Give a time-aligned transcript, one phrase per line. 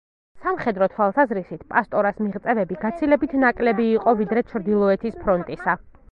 [0.43, 5.77] სამხედრო თვალსაზრისით პასტორას მიღწევები გაცილებით ნაკლები იყო ვიდრე ჩრდილოეთის ფრონტისა.